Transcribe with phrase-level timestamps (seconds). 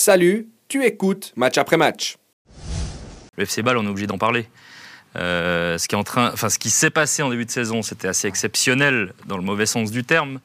[0.00, 2.18] Salut, tu écoutes match après match.
[3.36, 4.48] Le FC Ball, on est obligé d'en parler.
[5.16, 7.82] Euh, ce qui est en train, enfin, ce qui s'est passé en début de saison,
[7.82, 10.38] c'était assez exceptionnel dans le mauvais sens du terme.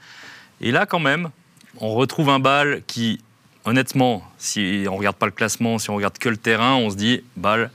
[0.60, 1.30] Et là, quand même,
[1.78, 3.22] on retrouve un bal qui,
[3.64, 6.96] honnêtement, si on regarde pas le classement, si on regarde que le terrain, on se
[6.96, 7.70] dit, Ball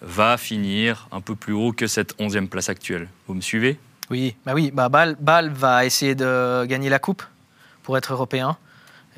[0.00, 3.06] va finir un peu plus haut que cette 11e place actuelle.
[3.26, 3.78] Vous me suivez?
[4.08, 7.22] Oui, bah oui, bah Bâle, Bâle va essayer de gagner la coupe
[7.82, 8.56] pour être européen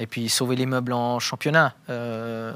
[0.01, 1.75] et puis sauver l'immeuble en championnat.
[1.89, 2.53] Euh,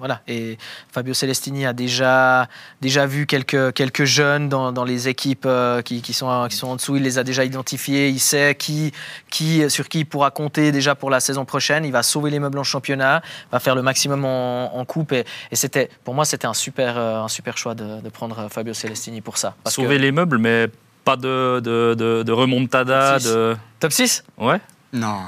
[0.00, 0.22] voilà.
[0.26, 0.56] Et
[0.90, 2.48] Fabio Celestini a déjà,
[2.80, 6.68] déjà vu quelques, quelques jeunes dans, dans les équipes euh, qui, qui, sont, qui sont
[6.68, 6.96] en dessous.
[6.96, 8.08] Il les a déjà identifiés.
[8.08, 8.92] Il sait qui,
[9.28, 11.84] qui, sur qui il pourra compter déjà pour la saison prochaine.
[11.84, 13.20] Il va sauver les meubles en championnat,
[13.52, 15.12] va faire le maximum en, en coupe.
[15.12, 18.48] Et, et c'était, pour moi, c'était un super, euh, un super choix de, de, prendre
[18.50, 19.54] Fabio Celestini pour ça.
[19.62, 20.02] Parce sauver que...
[20.02, 20.68] les meubles, mais
[21.04, 23.12] pas de, de, de, de remontada.
[23.12, 23.56] Top 6, de...
[23.80, 24.60] Top 6 Ouais.
[24.92, 25.20] Non.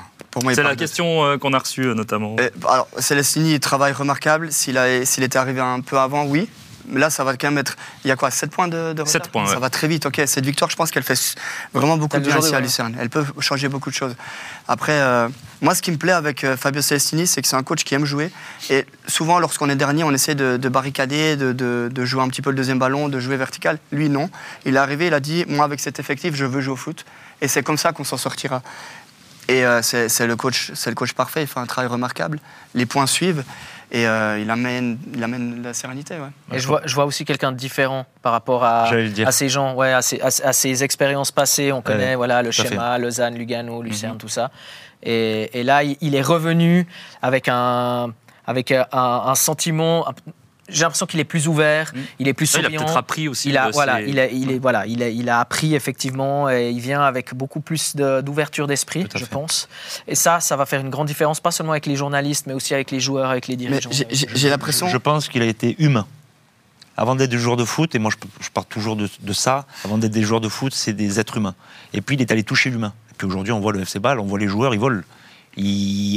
[0.55, 2.37] C'est la question euh, qu'on a reçue euh, notamment.
[2.39, 4.51] Et, alors, Celestini, travail remarquable.
[4.51, 6.49] S'il était arrivé un peu avant, oui.
[6.89, 7.77] Mais là, ça va quand même être.
[8.05, 9.47] Il y a quoi 7 points de, de 7 points.
[9.47, 10.07] Ça va très vite.
[10.07, 11.37] Ok, cette victoire, je pense qu'elle fait
[11.73, 12.97] vraiment beaucoup de bien ici à Lucerne.
[13.01, 14.15] Elle peut changer beaucoup de choses.
[14.69, 15.29] Après, euh,
[15.61, 17.95] moi, ce qui me plaît avec euh, Fabio Celestini, c'est que c'est un coach qui
[17.95, 18.31] aime jouer.
[18.71, 22.29] Et souvent, lorsqu'on est dernier, on essaie de, de barricader, de, de, de, jouer un
[22.29, 23.79] petit peu le deuxième ballon, de jouer vertical.
[23.93, 24.29] Lui, non.
[24.65, 27.05] Il est arrivé, il a dit Moi, avec cet effectif, je veux jouer au foot.
[27.41, 28.63] Et c'est comme ça qu'on s'en sortira.
[29.49, 32.39] Et euh, c'est le, coach, le coach parfait, il fait un travail remarquable.
[32.75, 33.45] Les points suivent
[33.91, 36.15] et euh, il, amène, il amène la sérénité.
[36.15, 36.57] Ouais.
[36.57, 38.89] Et je vois, je vois aussi quelqu'un de différent par rapport à,
[39.27, 41.73] à ces gens, ouais, à, ces, à, à ces expériences passées.
[41.73, 43.03] On connaît ouais, voilà, le schéma, fait.
[43.03, 44.21] Lausanne, Lugano, Lucerne, mm -hmm.
[44.21, 44.51] tout ça.
[45.03, 46.87] Et, et, là, il est revenu
[47.21, 48.15] avec un,
[48.47, 50.07] avec un, un sentiment
[50.69, 51.99] j'ai l'impression qu'il est plus ouvert, mmh.
[52.21, 52.69] il est plus souriant.
[52.71, 53.49] Il a peut-être appris aussi.
[53.49, 54.09] Il a, voilà, ses...
[54.09, 57.35] il, a, il, est, voilà il, a, il a appris effectivement et il vient avec
[57.35, 59.31] beaucoup plus d'ouverture d'esprit, je fait.
[59.31, 59.69] pense.
[60.07, 62.75] Et ça, ça va faire une grande différence, pas seulement avec les journalistes, mais aussi
[62.75, 63.91] avec les joueurs, avec les dirigeants.
[64.11, 64.89] J'ai l'impression.
[64.89, 66.07] Je pense qu'il a été humain.
[66.97, 69.67] Avant d'être des joueurs de foot, et moi je, je pars toujours de, de ça,
[69.85, 71.55] avant d'être des joueurs de foot, c'est des êtres humains.
[71.95, 72.93] Et puis il est allé toucher l'humain.
[73.11, 75.03] Et puis aujourd'hui, on voit le FC Ball, on voit les joueurs, ils volent.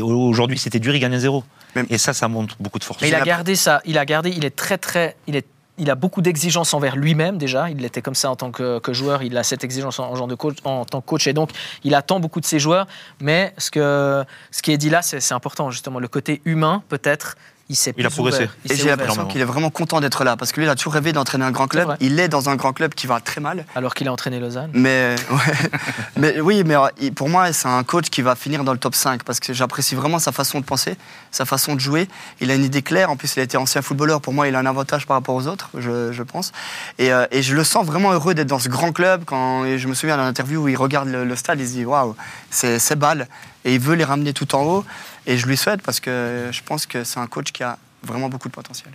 [0.03, 1.43] Aujourd'hui, c'était dur, il gagne 0.
[1.75, 1.85] Même.
[1.89, 3.01] Et ça, ça montre beaucoup de force.
[3.01, 3.81] Mais il a gardé ça.
[3.85, 4.31] Il a gardé.
[4.31, 5.15] Il est très très.
[5.27, 5.45] Il est.
[5.77, 7.69] Il a beaucoup d'exigences envers lui-même déjà.
[7.69, 9.23] Il était comme ça en tant que, que, joueur.
[9.23, 11.49] Il a cette exigence en, genre de coach, en tant que coach et donc
[11.83, 12.87] il attend beaucoup de ses joueurs.
[13.19, 17.35] Mais ce que ce qui est dit là, c'est important justement le côté humain peut-être
[17.67, 18.47] il s'est il a progressé.
[18.65, 20.75] Il et j'ai l'impression qu'il est vraiment content d'être là parce que lui, il a
[20.75, 21.91] toujours rêvé d'entraîner un grand club.
[21.91, 23.65] Est il est dans un grand club qui va très mal.
[23.75, 24.69] Alors qu'il a entraîné Lausanne.
[24.73, 25.69] Mais, ouais.
[26.17, 26.75] mais oui, mais
[27.15, 29.95] pour moi, c'est un coach qui va finir dans le top 5 parce que j'apprécie
[29.95, 30.95] vraiment sa façon de penser,
[31.31, 32.07] sa façon de jouer.
[32.39, 33.09] Il a une idée claire.
[33.09, 34.21] En plus, il a été ancien footballeur.
[34.21, 36.51] Pour moi, il a un avantage par rapport aux autres, je, je pense.
[36.99, 39.23] Et, euh, et, je le sens vraiment heureux d'être dans ce grand club.
[39.25, 41.73] Quand et je me souviens d'une interview où il regarde le, le stade, il se
[41.73, 42.15] dit waouh,
[42.51, 43.27] c'est balle.
[43.63, 44.85] Et il veut les ramener tout en haut.
[45.27, 48.27] Et je lui souhaite parce que je pense que c'est un coach qui a vraiment
[48.27, 48.91] beaucoup de potentiel.